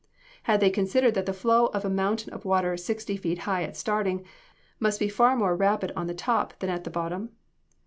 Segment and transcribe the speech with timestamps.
[0.49, 3.77] Had they considered that the flow of a mountain of water, sixty feet high at
[3.77, 4.25] starting,
[4.79, 7.29] must be far more rapid on the top than at the bottom?